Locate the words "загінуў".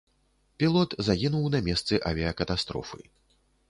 1.09-1.45